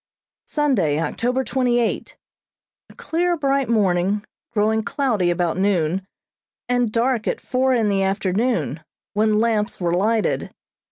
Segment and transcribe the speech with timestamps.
[0.47, 2.17] Sunday, October twenty eight:
[2.89, 6.01] A clear, bright morning, growing cloudy about noon,
[6.67, 8.81] and dark at four in the afternoon,
[9.13, 10.49] when lamps were lighted.